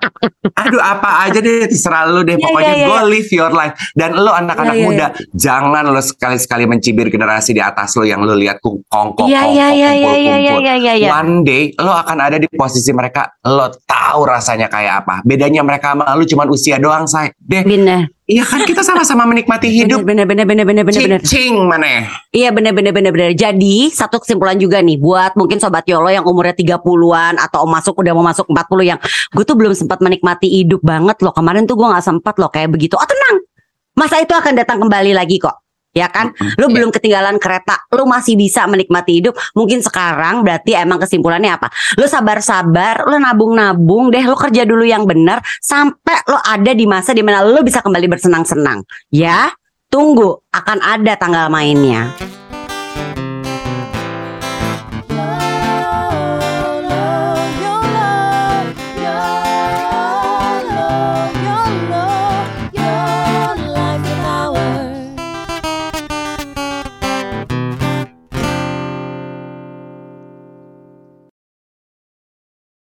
[0.54, 2.38] Aduh apa aja deh terserah lo deh.
[2.38, 2.90] Iya, Pokoknya yeah, yeah, yeah.
[2.90, 3.10] go iya.
[3.10, 3.74] live your life.
[3.98, 5.26] Dan lo anak-anak yeah, yeah, muda iya.
[5.34, 11.10] jangan lo sekali-sekali mencibir generasi di atas lo yang lo lihat kongkong kongkong kumpul-kumpul.
[11.10, 15.96] one day lo akan ada di posisi mereka lo tahu rasanya kayak apa bedanya mereka
[15.96, 20.28] sama lo cuma usia doang say deh bener iya kan kita sama-sama menikmati hidup bener
[20.28, 23.30] bener bener bener bener bener cicing mana Iya bener bener bener bener.
[23.36, 28.12] Jadi satu kesimpulan juga nih buat mungkin sobat Yolo yang umurnya 30-an atau masuk udah
[28.16, 28.98] mau masuk 40 yang
[29.36, 31.36] gue tuh belum sempat menikmati hidup banget loh.
[31.36, 32.96] Kemarin tuh gue nggak sempat loh kayak begitu.
[32.96, 33.44] Oh tenang.
[33.92, 35.61] Masa itu akan datang kembali lagi kok.
[35.92, 36.32] Ya kan?
[36.56, 36.74] Lu Iya.
[36.80, 39.36] belum ketinggalan kereta, lu masih bisa menikmati hidup.
[39.52, 41.68] Mungkin sekarang berarti emang kesimpulannya apa?
[42.00, 47.12] Lu sabar-sabar, lu nabung-nabung deh, lu kerja dulu yang benar sampai lu ada di masa
[47.12, 48.80] di mana lu bisa kembali bersenang-senang.
[49.12, 49.52] Ya,
[49.92, 52.08] tunggu akan ada tanggal mainnya.